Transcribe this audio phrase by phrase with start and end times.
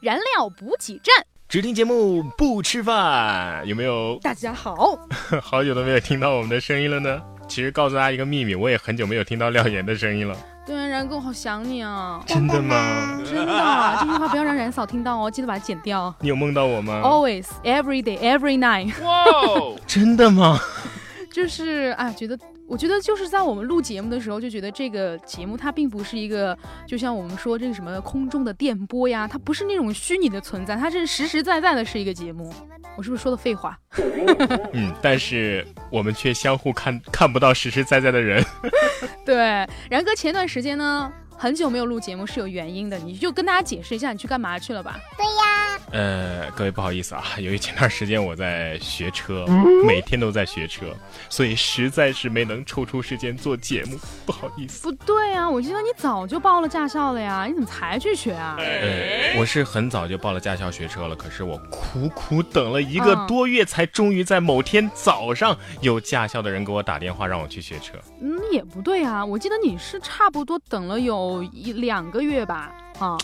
[0.00, 1.14] 燃料补给站。
[1.48, 4.18] 只听节目不吃饭，有没有？
[4.20, 4.98] 大家好，
[5.40, 7.22] 好久都没有听到我们的声音了呢。
[7.48, 10.36] 其实告诉大家一个秘密，我也很久没有听到廖岩的声音了。
[10.66, 12.22] 对，然哥，我好想你啊！
[12.26, 13.22] 真的吗？
[13.24, 16.14] 真的，这句话不要让冉嫂听到哦，记得把它剪掉。
[16.20, 18.92] 你有梦到我吗？Always, every day, every night。
[19.02, 20.60] 哇， 真的吗？
[21.32, 22.38] 就是啊，觉得。
[22.68, 26.56] 我觉得就是在我们录节目的时候，就觉得这个节目它并不是一个，
[26.86, 32.52] 就像我们说这个什么空中的电波呀，它不是那种虚拟的存在，它是实实在在的是一个节目。
[32.96, 33.78] 我是不是说的废话？
[34.72, 38.44] 嗯，但是我们却相互看看不到实实在在的人。
[39.24, 44.98] 对，然哥前段时间呢，很久没有录节目是有原因的，你就跟大家解释一下，你去干嘛去了吧？
[45.16, 45.45] 对呀。
[45.92, 49.46] 呃，各位不好意思啊，由于前段时间我在学车，
[49.86, 50.86] 每天都在学车，
[51.28, 53.96] 所以实在是没能抽出时间做节目，
[54.26, 54.82] 不好意思。
[54.82, 58.56] 不对啊，我记得你早就报了驾校了呀，你怎么才去学啊？
[58.58, 67.94] 呃，我是很早就报了驾校学车了，可是我苦苦等了一个多月，才终于在某天早上有驾校的人给我打电话让我去学车。
[68.20, 72.72] 嗯，也不对啊，我记得你是差不多等了有一两个月吧？
[72.98, 73.16] 啊。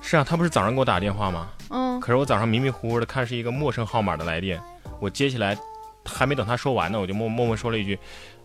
[0.00, 1.48] 是啊，他不是早上给我打电话吗？
[1.70, 1.98] 嗯。
[2.00, 4.60] 可是我早上迷迷糊糊的看是一个陌生号码的来电，
[5.00, 5.56] 我接起来，
[6.04, 7.98] 还没等他说完呢，我就默默默说了一句：“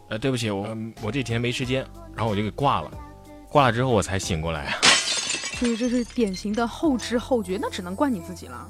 [0.09, 0.67] 呃，对不起，我
[1.01, 2.91] 我这几天没时间。”然后我就给挂了。
[3.49, 4.77] 挂了之后我才醒过来啊。
[5.59, 8.67] 所以这是典型的后知后觉，那只能怪你自己了。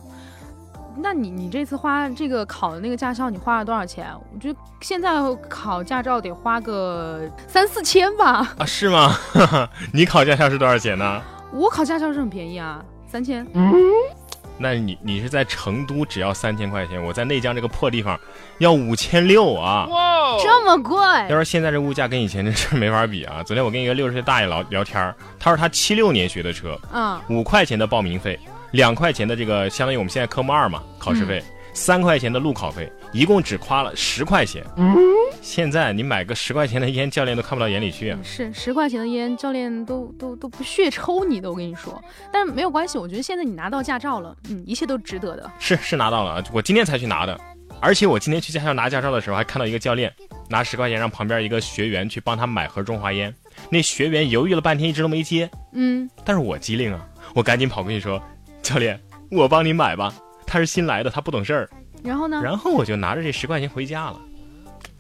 [0.98, 4.08] 那你你这次花这个考的那个驾校，你花了多少钱？
[4.34, 5.12] 我觉得现在
[5.50, 8.54] 考驾照得花个三四千吧。
[8.58, 9.18] 啊， 是吗？
[9.92, 11.22] 你考驾校是多少钱呢？
[11.52, 13.46] 我考驾校是很便宜啊，三千。
[13.54, 13.74] 嗯，
[14.58, 18.20] 那你你是在成都只要三千块钱，我在内江这个破地方
[18.60, 19.86] 要五千六啊！
[19.90, 20.98] 哇，这么贵！
[21.30, 23.44] 要说现在这物价跟以前真是没法比啊！
[23.44, 28.40] 昨天我跟一个六十岁大爷聊聊天他说他七六年学的车，嗯，五块钱的报名费，
[28.72, 31.44] 两块钱的这个相当于我们现在科目二嘛考试费。
[31.78, 34.66] 三块钱的路考费，一共只花了十块钱。
[34.78, 34.96] 嗯，
[35.46, 38.20] 现在你买个十块钱的烟，教练都看不到眼里去啊！
[38.24, 42.04] 是十块钱的烟，教练都都都不屑抽你的，我跟你说。
[42.34, 45.52] 但是没有关系，我觉得现在你拿到驾照了，嗯，一切都值得的。
[45.60, 47.40] 是是拿到了，我今天才去拿的。
[47.80, 50.12] 而且我今天去驾校拿驾照的时候，还看到一个教练
[50.50, 53.32] 拿十块钱让旁边一个学员去帮他买盒中华烟。
[53.70, 55.48] 那学员犹豫了半天，一直都没接。
[55.74, 58.20] 嗯，但是我机灵啊，我赶紧跑过去说
[58.64, 60.12] ：“教练，我帮你买吧。”
[60.48, 61.70] 他是新来的，他不懂事儿。
[62.04, 62.42] 然后呢？
[62.44, 64.20] 然后我就拿着这十块钱回家了。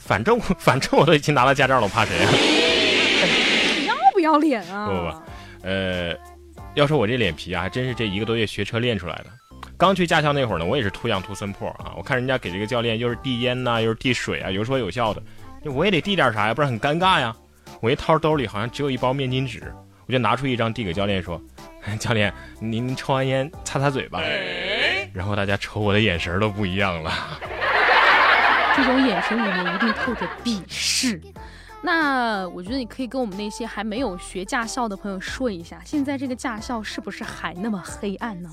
[0.05, 2.31] 反正 反正我都已经拿到驾照了，我怕谁啊？
[3.88, 4.88] 要不要脸啊？
[4.88, 6.16] 不不不，呃，
[6.75, 9.25] 要说我这脸皮啊，还真是这一个多月学车练出来的。
[9.77, 11.93] 刚去驾校那会儿呢，我也是图样图森破啊。
[11.97, 15.21] 我看人家给这个教练又是递烟呐，又是递水啊，有说有笑的，
[15.66, 17.35] 我也得递点啥呀，不然很尴尬呀。
[17.81, 19.73] 我一掏兜里好像只有一包面巾纸，
[20.05, 21.41] 我就拿出一张递给教练说
[21.99, 24.22] ：“教练，您抽完烟擦擦嘴吧。”
[25.13, 27.11] 然后大家瞅我的眼神都不一样了，
[28.75, 31.22] 这种眼神里面一定透着鄙视。
[31.81, 38.50] 那我觉得你可以跟我们那些还没有学驾校的朋友说一下，现在这个驾校是不是还那么黑暗呢？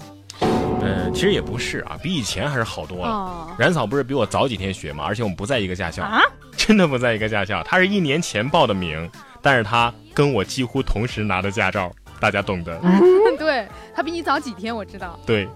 [0.83, 3.11] 呃，其实也不是啊，比以前还是好多了。
[3.11, 5.05] 哦冉嫂不是比我早几天学吗？
[5.07, 6.21] 而且我们不在一个驾校啊，
[6.57, 7.63] 真的不在一个驾校。
[7.63, 11.91] 他是一年前报的名，但是他跟我几乎同时拿的驾照，
[12.21, 12.79] 大家懂的。
[13.39, 15.19] 对他比你早几天，我知道。
[15.25, 15.49] 对。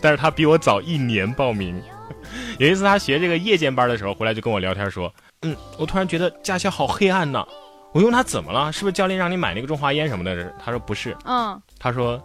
[0.00, 1.80] 但是他比我早一年报名。
[2.58, 5.12] 有一次他学这个夜间班的时候，回来就跟我聊天说
[5.42, 7.46] ：“嗯，我突然觉得驾校好黑暗呐。”
[7.92, 8.72] 我问他怎么了？
[8.72, 10.54] 是不是教练让你买那个中华烟什么的？
[10.64, 11.16] 他说不是。
[11.24, 12.22] 嗯，他说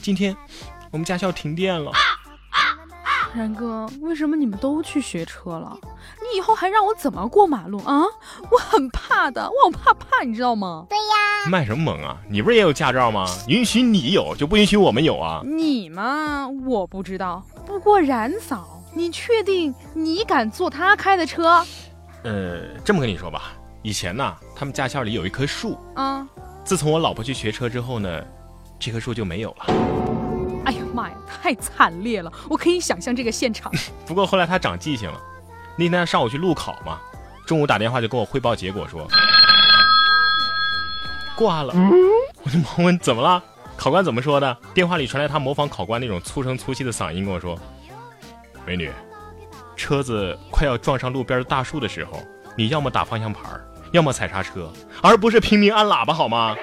[0.00, 0.36] 今天
[0.92, 1.90] 我们驾校停电了。
[3.34, 5.76] 然哥，为什么你们都去学车了？
[5.82, 8.02] 你以后还让我怎么过马路啊？
[8.50, 10.86] 我很怕的，我怕怕，你知道吗？
[10.88, 11.50] 对呀。
[11.50, 12.16] 卖什么萌啊？
[12.30, 13.26] 你不是也有驾照吗？
[13.48, 15.42] 允许你有，就不允许我们有啊？
[15.44, 17.44] 你嘛，我不知道。
[17.66, 21.64] 不过冉嫂，你确定你敢坐他开的车？
[22.24, 26.26] 呃，这么跟你说吧，以前呢，他们驾校里有一棵树啊。
[26.64, 28.22] 自从我老婆去学车之后呢，
[28.78, 29.66] 这棵树就没有了。
[30.64, 32.30] 哎呀妈呀，太惨烈了！
[32.48, 33.72] 我可以想象这个现场。
[34.04, 35.20] 不过后来他长记性了，
[35.76, 36.98] 那天上午去路考嘛，
[37.46, 39.06] 中午打电话就跟我汇报结果说
[41.36, 41.72] 挂了。
[42.42, 43.42] 我就忙问怎么了，
[43.76, 44.56] 考官怎么说的？
[44.74, 47.56] 电话里传来他模仿考官那种粗声粗气的嗓音跟我说
[48.68, 48.92] ：“美女，
[49.76, 52.22] 车子快要撞上路边的大树的时候，
[52.54, 53.44] 你要么打方向盘，
[53.92, 54.70] 要么踩刹车，
[55.02, 56.54] 而不是拼命按喇叭，好吗？”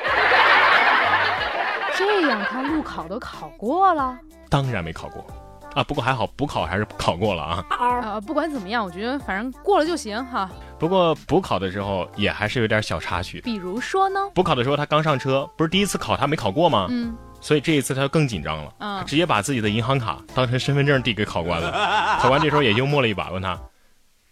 [1.97, 4.15] 这样他路考都考过了？
[4.51, 5.25] 当然没考过，
[5.73, 7.65] 啊，不过还好补考还是考过了啊。
[7.71, 10.47] 啊，不管怎么样，我觉得反正过了就行哈。
[10.77, 13.41] 不过补考的时候也还是有点小插曲。
[13.41, 14.19] 比如说呢？
[14.35, 16.85] 补考的时候他刚上车，不是第一次考他没考过吗？
[16.91, 17.17] 嗯。
[17.45, 22.17] 所以这一次他更紧张了，嗯他直接把自己的银行卡当成身份证递给考官了。
[22.19, 23.55] 考官这时候也幽默了一把，问他：“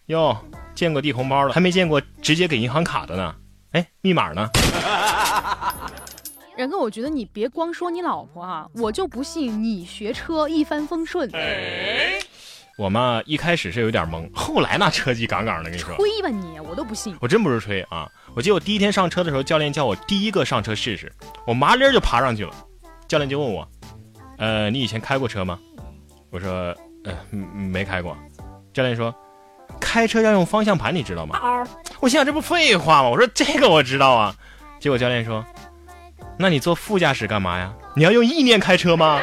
[0.08, 0.36] 哟，
[0.74, 3.36] 见过递红包的，还没见过直接给银行卡的呢？
[3.74, 4.50] 哎，密码呢？”
[6.58, 11.30] 然哥，我觉得你别光说你老婆啊，我就不信你学车一帆风顺。
[12.80, 15.96] 我嘛一开始是有点懵，后来那车技杠杠的，跟你说。
[15.98, 17.16] 吹吧你，我都不信。
[17.22, 18.10] 我真不是吹啊！
[18.34, 21.14] 我记得我第一天上车的时候，教练叫我第一个上车试试，
[21.46, 22.52] 我麻溜儿就爬上去了。
[23.14, 23.68] 教练就问我
[24.40, 25.60] ：“呃，你以前开过车吗？”
[26.34, 26.76] 我说
[27.06, 28.18] ：“呃，嗯没开过。”
[28.74, 29.14] 教练说
[29.80, 31.40] ：“开车要用方向盘，你知道吗？”
[32.02, 33.10] 我心想这不废话吗？
[33.10, 34.36] 我说这个我知道啊。
[34.80, 35.46] 结果教练说
[36.40, 37.72] ：“那你坐副驾驶干嘛呀？
[37.96, 39.22] 你要用意念开车吗？”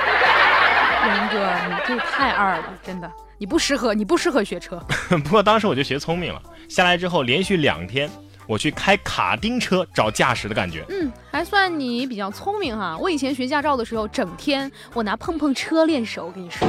[1.04, 4.78] 然哥，你这太二了，真的，你不适合，你不适合学车。
[5.24, 8.08] 不过当时我就学聪明了，下来之后连续两天，
[8.46, 10.84] 我去开卡丁车找驾驶的感觉。
[10.88, 12.96] 嗯，还算你比较聪明哈。
[12.98, 16.66] 我以前学驾照的时候，整天我拿碰碰车练手，我跟你说。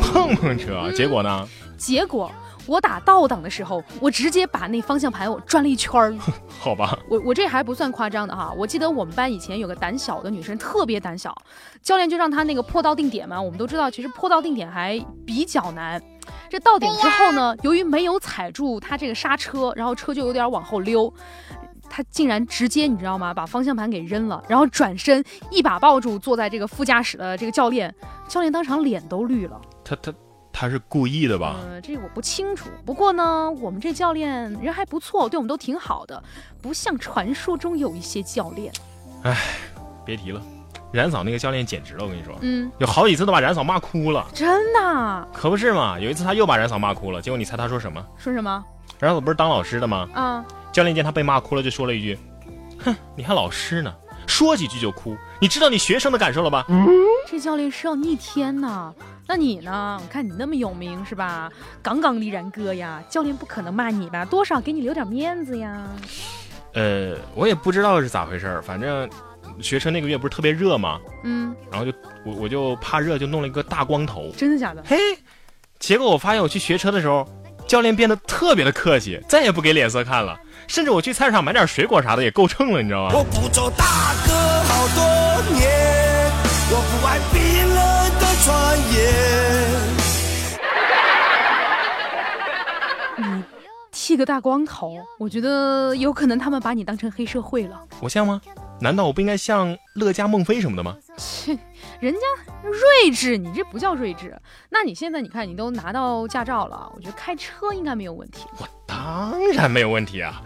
[0.00, 1.46] 碰碰车，啊结果呢？
[1.76, 2.30] 结果
[2.66, 6.14] 我打倒档的时候，我直接把那方向盘我转了一圈儿。
[6.58, 11.36] 好吧，我我这还不算夸张的哈，我记得我们班以前有个胆小的女生，特别胆小，
[11.82, 13.40] 教练就让她那个坡道定点嘛。
[13.40, 16.02] 我们都知道，其实坡道定点还比较难。
[16.48, 21.12] 这到顶之后呢，由于没有踩住他这个刹车，然后车就有点往后溜。
[21.90, 23.32] 他竟然直接你知道吗？
[23.32, 27.94] 把方向盘给扔了，然后转身一把抱住坐在这个副驾驶的这个教练，
[28.28, 29.58] 教练当场脸都绿了。
[29.82, 30.12] 他他
[30.52, 31.56] 他是故意的吧？
[31.66, 32.68] 呃，这个我不清楚。
[32.84, 36.22] 不过呢，我们这教练人还不错，对我们都挺好的，
[36.60, 38.70] 不像传说中有一些教练。
[40.04, 40.42] 别提了，
[40.92, 44.26] 冉嫂那个教练简直了，我跟你说，嗯，有好几次都把冉嫂骂哭了。
[44.32, 45.28] 真的？
[45.32, 45.98] 可不是嘛？
[45.98, 48.04] 有一次他又把冉嫂骂哭了，结果你猜他说什么？
[48.16, 48.64] 说什么
[48.98, 50.08] 冉嫂不是当老师的吗？
[50.14, 50.44] 啊？
[50.72, 52.18] 教练见他被骂哭了，就说了一句
[52.84, 53.92] ：“哼，你还老师呢，
[54.26, 56.86] 说几句就哭，你知道你学生的感受了吧？”嗯
[57.30, 58.92] 这教练是要逆天呐！
[59.26, 60.00] 那你呢？
[60.02, 61.50] 我看你那么有名是吧？
[61.82, 64.24] 杠杠的然哥呀，教练不可能骂你吧？
[64.24, 65.86] 多少给你留点面子呀。
[66.72, 69.08] 呃，我也不知道是咋回事儿，反正
[69.60, 71.92] 学车那个月不是特别热嘛，嗯，然后就
[72.24, 74.30] 我我就怕热，就弄了一个大光头。
[74.36, 74.82] 真的假的？
[74.86, 74.96] 嘿，
[75.78, 77.28] 结果我发现我去学车的时候，
[77.66, 83.14] 教练变得特别的客气，再也不给脸色看了，甚至我去菜市场买点水果啥的也够秤了，你知道吗？
[83.14, 84.32] 我不做大哥
[84.64, 85.02] 好多
[85.52, 86.30] 年，
[86.70, 87.76] 我不爱冰冷
[88.20, 89.47] 的传言。
[94.08, 97.78] 剃个大光头，我觉得有可能他们把你当成黑社会了。
[98.00, 98.40] 我像吗？
[98.80, 100.96] 难道我不应该像乐嘉、孟非什么的吗？
[101.18, 101.54] 切，
[102.00, 102.20] 人家
[102.62, 104.34] 睿智，你这不叫睿智。
[104.70, 110.42] 那你现在你看，你都拿到驾照了，我觉得开车应该没有问题我当然没有问题啊。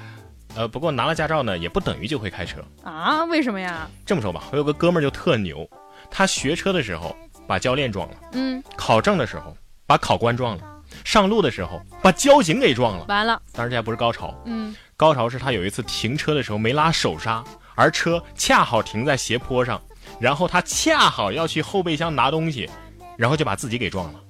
[0.56, 2.60] 呃，不过拿了驾照呢，也不等于就会开车。
[2.82, 3.22] 啊？
[3.26, 3.88] 为什么呀？
[4.04, 5.64] 这么说吧，我有个哥们儿就特牛，
[6.10, 7.16] 他学车的时候
[7.46, 9.56] 把教练撞了，嗯，考证的时候
[9.86, 10.71] 把考官撞了，
[11.04, 13.04] 上路的时候把交警给撞了。
[13.08, 17.42] 完了，当然这还不是高潮，嗯，高潮是他有一次停车的时候没拉手刹，
[17.74, 19.80] 而车恰好停在斜坡上，
[20.20, 22.68] 然后他恰好要去后备箱拿东西，
[23.16, 24.20] 然后就把自己给撞了。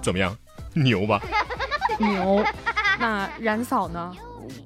[0.00, 0.36] 怎么样，
[0.74, 1.20] 牛吧？
[1.98, 2.44] 牛。
[2.98, 4.14] 那冉嫂呢？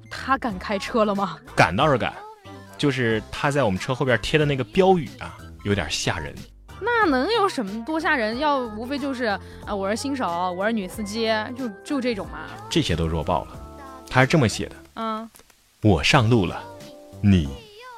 [0.09, 1.37] 她敢开车了吗？
[1.55, 2.13] 敢倒是敢，
[2.77, 6.35] 就是他在我们车后边贴的那个标语啊，有点吓人。
[6.79, 8.37] 那能有什么多吓人？
[8.39, 9.25] 要无非就是
[9.65, 12.39] 啊、我是新手，我是女司机，就就这种嘛。
[12.69, 13.51] 这些都弱爆了。
[14.09, 15.29] 他是这么写的：嗯，
[15.81, 16.61] 我上路了，
[17.21, 17.49] 你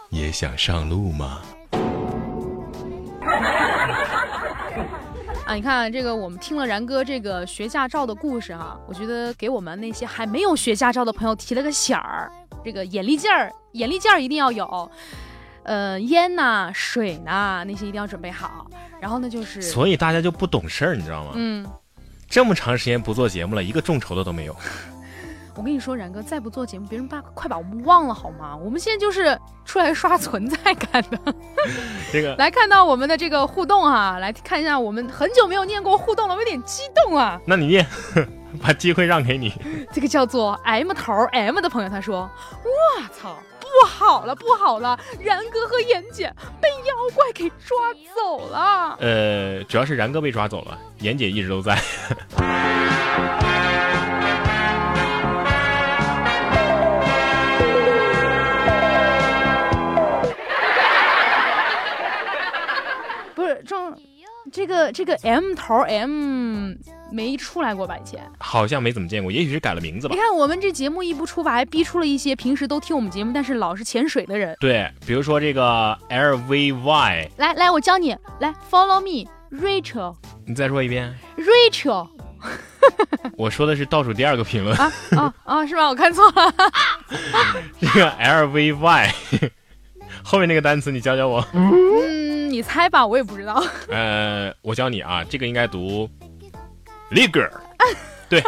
[0.09, 1.41] 也想上路吗？
[5.45, 12.31] 啊，你看这个，我们听了然哥这个学驾照的故事哈、我觉得给我们那些还没有学驾照的朋友提了个醒儿，
[12.63, 14.91] 这个眼力劲儿，眼力劲儿一定要有。
[15.69, 18.65] 呃，烟呐、水呐、那些一定要准备好。
[18.99, 21.33] 然后呢，就是，所以大家就不懂事儿，你知道吗？
[21.35, 21.63] 嗯，
[22.27, 24.55] 这么长时间不做节目了，一个众筹的都没有。
[25.55, 28.57] 我跟你说，然哥再不做节目，别人把快把我们忘了好吗？
[28.57, 31.35] 我们现在就是出来刷存在感的。
[32.11, 37.39] 这个 来看到我们的这个互动哈、来看一下，我们很久没有念过互动了，我有点激动啊。
[37.45, 37.85] 那你念，
[38.59, 39.53] 把机会让给你。
[39.93, 42.27] 这个叫做 M 头 M 的朋友他说
[42.65, 43.58] ：“我操，不
[43.99, 47.75] 好了，不好了，然哥和妍姐被妖怪给抓
[48.15, 48.95] 走了。
[49.01, 51.77] 呃，主要是然哥被抓走了，妍姐一直都在。
[63.35, 63.75] 不是这
[64.49, 66.71] 这个这个 M 头 M
[67.11, 67.97] 没出来过吧？
[67.97, 68.21] 以前。
[68.39, 70.19] 好像没怎么见过，也许是改了名字吧你。
[70.21, 74.55] 看我们这节目一不出吧，还逼出了一些平时都听我们节目但是老是潜水的人。
[74.59, 81.15] 对，比如说这个 L V Y，来来，我教你，来 follow me，Rachel，Rachel 你再说一遍。
[83.37, 85.89] 我说的是倒数第二个评论，啊啊啊，是吧？
[85.89, 86.53] 我看错了。
[87.81, 89.13] 这个 L V Y
[90.23, 91.45] 后面那个单词你教教我。
[91.53, 93.61] 嗯，你猜吧，我也不知道。
[93.89, 96.09] 呃，我教你啊，这个应该读
[97.11, 97.49] Liger，
[98.29, 98.41] 对，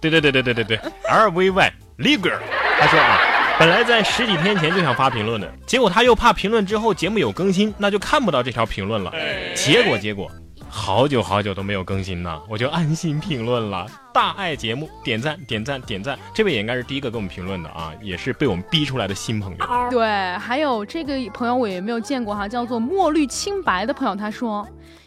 [0.00, 2.38] 对对对对对对对，L V Y Liger。
[2.78, 3.18] 他说啊，
[3.58, 9.12] 本来在十几天前就想发评论的，结果他又怕评论之后节目有更新，那就看不到这条评论了。
[9.54, 10.30] 结果结果，
[10.68, 13.86] 好久好久都没有更新呢，我就安心评论了。
[14.12, 16.18] 大爱节目，点赞点赞点赞。
[16.34, 19.90] 这位也应该是第一个给我们评论的啊，也是被我们逼出来的新朋友。
[19.90, 24.66] 对，还有这个朋友我也没有见过哈，叫做墨绿清白的朋友，他说。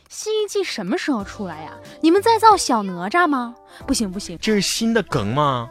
[0.09, 1.71] 新一季什么时候出来呀？
[2.01, 3.55] 你们在造小哪吒吗？
[3.85, 5.69] 不行不行，这是新的梗吗？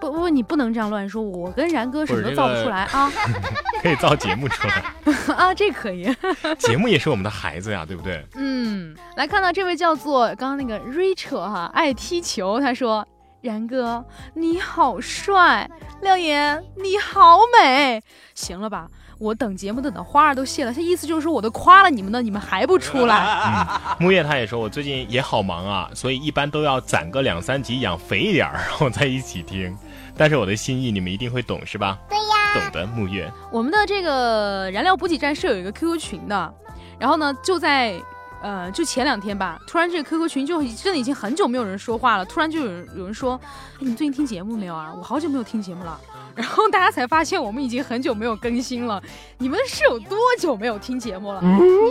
[0.00, 1.22] 不不，你不能这样乱说。
[1.22, 3.12] 我跟然哥什么都造不出来啊
[3.82, 4.82] 可以造节目出来，
[5.34, 6.04] 啊，这可以。
[6.58, 8.26] 节目也是我们的孩子呀，对不对？
[8.34, 13.06] 嗯，来看到这位叫做刚刚那个 Rachel 哈，爱踢球，他说
[13.42, 14.02] ：“然哥
[14.34, 15.68] 你好帅，
[16.00, 18.02] 廖岩你好美。”
[18.34, 18.88] 行了吧？
[19.20, 23.18] 我等节目等的花儿都谢了，他意思就是说我都夸了你们了，你们还不出来？
[23.68, 29.76] 嗯木叶他也说，我最近也好忙啊，所以一般都要攒个两三集养肥一点儿，然后再一起听。
[30.16, 31.98] 但是我的心意你们一定会懂是吧？
[32.08, 33.30] 对呀，懂的木叶。
[33.52, 36.54] 我们的这个燃料补给站是有一个 QQ 群的，
[36.98, 38.00] 然后呢，就在
[38.42, 43.38] 呃，就前两天吧，突然这个 QQ 群就真的已经很久没有人说话了，突然就有人有人说，
[43.74, 44.92] 哎，你最近听节目没有啊？
[44.96, 46.00] 我好久没有听节目了。
[46.34, 49.02] 然后大家才发现我们已经很久没有更新了，
[49.38, 51.42] 你们是有多久没有听节目了？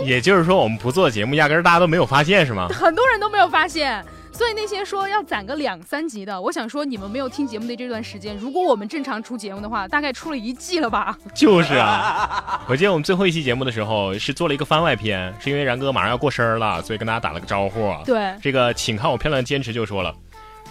[0.04, 2.66] 也就是说，我们不做节目，压根儿大家都没有发现是吗？
[2.68, 4.04] 很多人都没有发现。
[4.32, 11.18] 所以那些说要攒个两三集的，我想说你们没有听节目的这段时间，如果我们正常出节目的话，大概出了一季了吧？
[11.34, 17.92] 就是啊，我记得我们最后一期节目的时候是做了一个番外篇，是因为然哥马上要过生日了，所以跟大家打了个招呼。
[18.04, 20.14] 对，这个请看我漂亮的坚持就说了，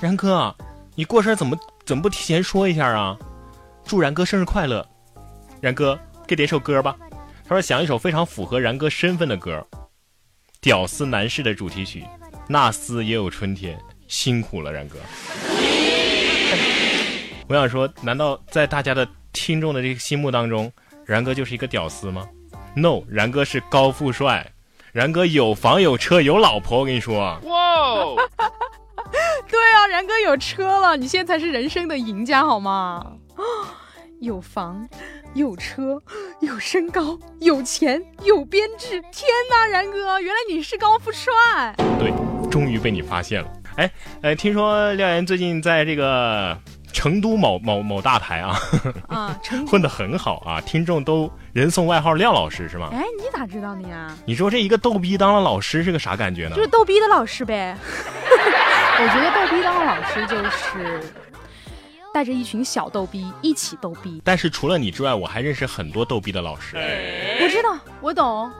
[0.01, 0.55] 然哥，
[0.95, 3.15] 你过生日怎么怎么不提前说一下啊？
[3.85, 4.85] 祝然哥生日快乐，
[5.61, 6.95] 然哥给点首歌吧。
[7.47, 9.65] 他说想一首非常符合然哥身份的歌，
[10.61, 12.01] 《屌丝男士》的主题曲，
[12.51, 13.77] 《那斯也有春天》，
[14.07, 14.97] 辛苦了然哥。
[17.47, 20.71] 我想说，难道在大家的听众的这个心目当中，
[21.05, 22.27] 然哥就是一个屌丝吗
[22.75, 24.51] ？No，然哥是高富帅，
[24.91, 26.79] 然哥有房有车有老婆。
[26.79, 28.15] 我跟你说，哇
[29.47, 33.13] 对啊，然哥有车了，你现在才是人生的赢家好吗？
[34.21, 34.89] 有房，
[35.33, 36.01] 有车，
[36.41, 39.01] 有身高，有钱，有编制。
[39.13, 41.31] 天哪，然哥，原来你是高富帅！
[41.97, 42.11] 对，
[42.49, 43.49] 终于被你发现了。
[43.77, 43.91] 哎，
[44.21, 46.57] 呃，听说廖岩最近在这个
[46.91, 48.59] 成都某某某大台啊，
[49.07, 52.89] 啊，成 混得很好啊，听众都人送外号廖老师是吗？
[52.91, 54.13] 哎，你咋知道的呀？
[54.25, 56.61] 你说这一个逗逼当了老师是个啥感觉呢就？
[56.61, 57.77] 是逗逼的老师呗。
[59.01, 61.01] 我觉得逗逼当了老师就是
[62.13, 64.21] 带着一群小逗逼一起逗逼。
[64.25, 66.75] 但是除了你之外，我还认识很多逗逼的老师。
[67.41, 68.51] 我知道，我懂。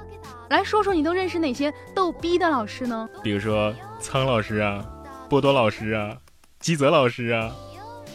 [0.50, 3.08] 来说说你都认识哪些逗逼的老师呢？
[3.24, 4.84] 比如说苍老师啊，
[5.29, 6.18] 波多老师啊，
[6.60, 7.51] 基泽老师啊，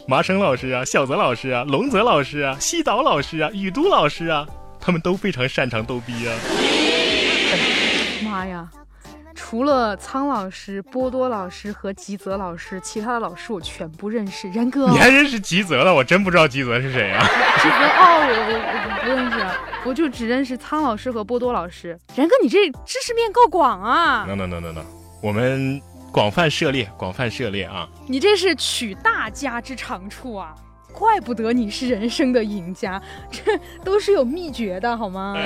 [0.09, 4.47] 麻生老师啊，小泽老师啊，龙泽老师啊，西岛老师啊，宇都老师啊，
[4.81, 6.35] 他们都非常擅长逗逼啊。
[8.25, 8.69] 妈呀！
[9.37, 14.51] 除了苍老师、波多老师和吉泽老师，其他的老师我全不认识。
[14.51, 15.95] 然哥，你还认识吉泽了？
[15.95, 17.21] 我真不知道吉泽是谁啊。
[17.63, 19.37] 吉泽哦，我我我不认识，
[19.85, 21.99] 我就只认识苍老师和波多老师。
[22.17, 24.81] 然哥，你这知识面够广啊！no no no no no，
[25.23, 27.89] 我们广泛涉猎，广泛涉猎啊。
[28.07, 30.55] 你这是取大家之长处啊！
[30.93, 35.37] 怪不得你是人生的赢家，这都是有秘诀的好吗？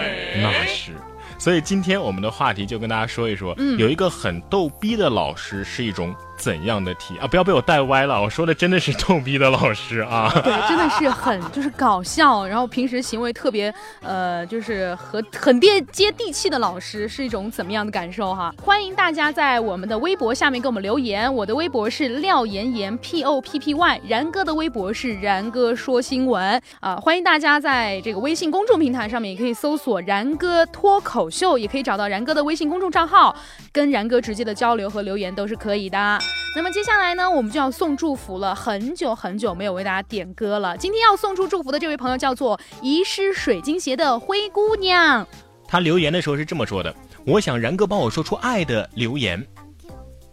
[0.43, 0.93] 那是。
[1.39, 7.27] 所以今天我们的话题就跟大家说一说，嗯有一个很逗逼的老师是一种怎样的题啊？
[7.27, 10.31] 不要被我带歪了，我说的真的是逗逼的老师啊。
[10.43, 18.55] 对，真的是很就是搞笑，然后平时行为特别呃，就是和很接接地气的老师是一种怎么样的感受哈？
[18.63, 33.35] 欢迎大家在我们的微博下面给我们留言，我的微博是廖岩岩 P O P P Y，然哥的微博是然哥说新闻啊、欢迎大家在这个微信公众平台上面也可以搜索然哥脱口秀，也可以找到然哥的微信公众账号，
[33.73, 36.19] 跟然哥直接的交流和留言都是可以的。
[36.59, 38.53] 那么接下来呢，我们就要送祝福了。
[38.53, 40.77] 很久很久没有为大家点歌了。
[40.77, 45.25] 今天要送出祝福的这位朋友叫做遗失水晶鞋的灰姑娘。
[45.69, 46.93] 她留言的时候是这么说的
[47.25, 49.47] ：“我想然哥帮我说出爱的留言。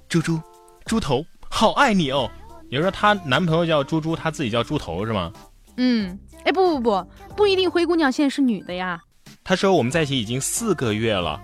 [0.10, 0.42] 猪猪，
[0.86, 2.28] 猪头，好爱你哦。
[2.70, 5.32] 也就是说，她男朋友叫猪猪，她自己叫猪头是吗？
[5.78, 9.00] 嗯，哎，不不不，不一定，灰姑娘现在是女的呀。
[9.44, 11.40] 她说我们在一起已经四个月了，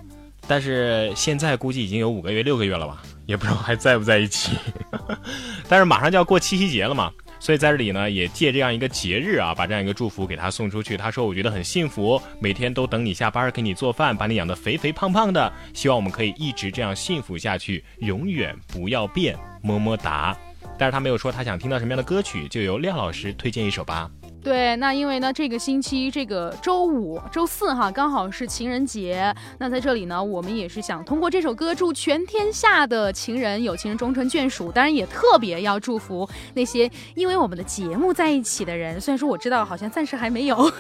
[0.48, 4.58] 但是现在估计已经有五个月、六个月了吧，也不知道还在不在一起。
[5.68, 10.98] 但是马上就要过七夕节了嘛，所以在这里呢，也借这样一个节日啊，把这样一个祝福给他送出去。
[10.98, 20.38] 他说我觉得很幸福，每天都等你下班给你做饭，把你养得肥肥胖胖的，希望我们可以一直这样幸福下去，永远不要变，么么哒。
[20.78, 24.10] 但是他没有说他想听到什么样的歌曲，就由廖老师推荐一首吧。
[24.44, 29.34] 对，那因为呢，这个星期这个周五、周四哈，刚好是情人节。
[29.60, 34.72] 那在这里呢，我们也是想通过这首歌，祝全天下的情人有情人终成眷属。
[34.72, 39.00] 当然，也特别要祝福那些因为我们的节目在一起的人。
[39.00, 40.72] 虽然说我知道好像暂时还没有，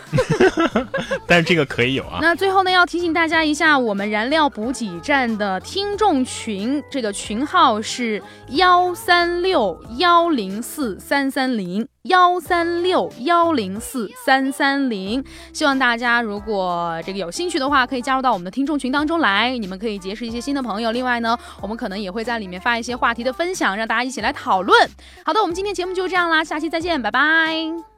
[1.28, 2.18] 但是这个可以有啊。
[2.20, 11.88] 那最后呢，要提醒大家一下，我们燃料补给站的听众群，这个群号是幺三六幺零四三三零。
[12.04, 20.92] 幺三六幺零四三三零，希望大家如果这个有兴趣的话，可以加入到我们的听众群当中来，你们可以结识一些新的朋友。
[20.92, 24.90] 另外呢，我们可能也会在里面发一些话题的分享，让大家一起来讨论。
[25.24, 27.91] 好的，我们今天节目就这样啦，下期再见，拜拜。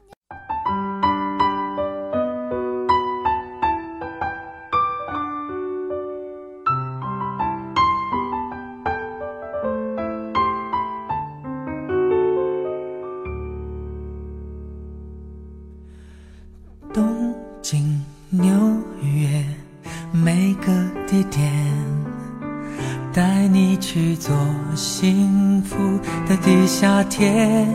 [27.13, 27.67] 夏天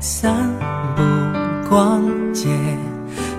[0.00, 0.34] 散
[0.96, 1.02] 步
[1.70, 2.02] 逛
[2.32, 2.48] 街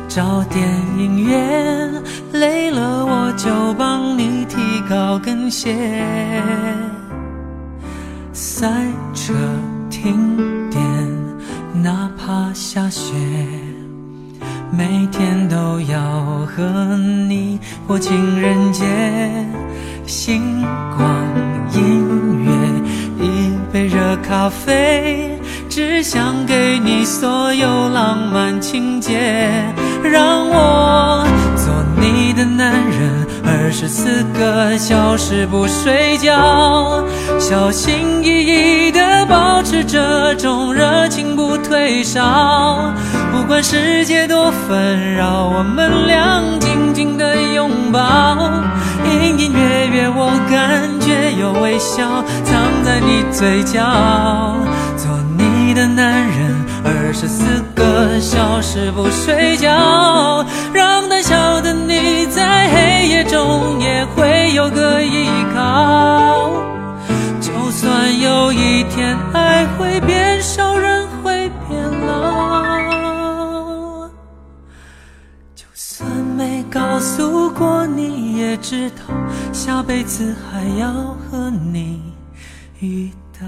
[0.08, 0.65] 找电
[0.98, 1.92] 影院，
[2.32, 4.56] 累了我就帮你提
[4.89, 5.75] 高跟鞋。
[8.32, 8.72] 赛
[9.13, 9.34] 车
[9.89, 10.82] 停电，
[11.84, 13.13] 哪怕下雪，
[14.72, 16.00] 每天都要
[16.46, 18.86] 和你过情人节。
[20.06, 20.62] 星
[20.96, 21.10] 光
[21.74, 22.05] 音乐，一
[23.75, 29.20] 杯热咖啡，只想给你所有浪漫情节，
[30.01, 37.03] 让我做你的男人，二十四个小时不睡觉，
[37.38, 42.94] 小心翼翼地保持这种热情不退烧，
[43.33, 48.38] 不管世界多纷扰，我们俩紧紧地拥抱。
[49.03, 52.65] 隐隐约约，我感觉有微笑藏
[52.96, 53.84] 在你嘴角。
[54.96, 56.55] 做你的男人，
[56.86, 66.50] 二十四个小时不睡觉，让胆小的你在黑夜中也会有个依靠。
[67.42, 74.08] 就算有一天爱会变少，人会变老，
[75.53, 78.16] 就算没告诉过你。
[78.36, 79.14] 也知道
[79.51, 80.90] 下辈子还要
[81.29, 82.01] 和你
[82.86, 83.46] 一道。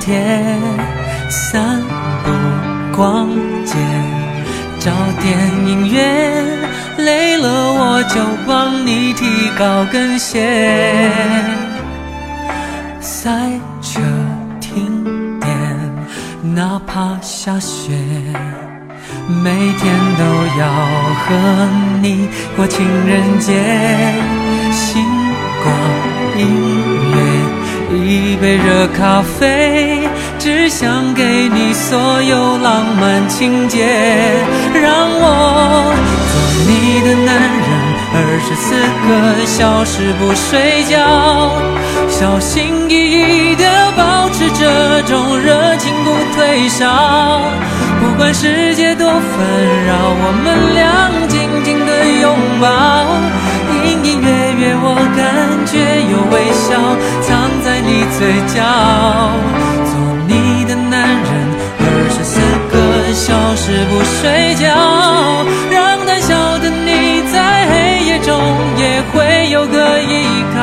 [0.00, 0.58] 天
[1.28, 1.80] 散
[2.24, 2.30] 步
[2.96, 3.28] 逛
[3.64, 3.76] 街
[4.78, 6.44] 找电影院，
[6.96, 11.12] 累了我就帮你提高跟鞋。
[13.00, 13.30] 塞
[13.82, 14.00] 车
[14.60, 15.50] 停电，
[16.54, 17.92] 哪怕下雪，
[19.28, 20.24] 每天都
[20.58, 20.66] 要
[21.20, 21.28] 和
[22.00, 23.52] 你过情人节。
[24.72, 25.04] 星
[25.62, 25.74] 光
[26.38, 26.40] 音
[26.78, 26.79] 乐。
[27.96, 33.84] 一杯热咖啡，只想给你所有浪漫情节，
[34.74, 35.92] 让我
[36.30, 36.34] 做
[36.66, 37.68] 你的男人，
[38.14, 38.74] 二十四
[39.06, 39.10] 个
[39.44, 40.98] 小时不睡觉，
[42.08, 43.64] 小心翼翼地
[43.96, 47.40] 保持这种热情不退烧，
[48.00, 49.20] 不管世界多纷
[49.86, 52.66] 扰，我们俩紧紧地拥抱。
[54.60, 55.24] 月，我感
[55.64, 55.72] 觉
[56.12, 56.68] 有微笑
[57.24, 57.28] 藏
[57.64, 58.20] 在你嘴
[58.52, 58.60] 角。
[59.88, 59.92] 做
[60.28, 61.32] 你的男人，
[61.80, 62.36] 二十四
[62.68, 62.74] 个
[63.14, 64.68] 小时不睡觉，
[65.70, 68.28] 让胆小的你在黑夜中
[68.76, 70.58] 也会有个依靠。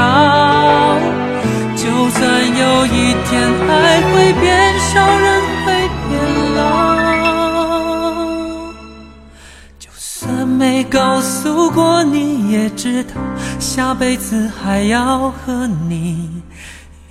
[1.76, 3.30] 就算有一天
[3.68, 3.72] 爱
[4.12, 4.46] 会变
[4.94, 5.26] 少，人
[5.66, 5.68] 会
[6.08, 6.10] 变
[6.56, 6.62] 老，
[9.80, 13.10] 就算没告诉过你，也知道。
[13.60, 16.44] 下辈子还要和你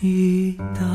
[0.01, 0.87] 遇到。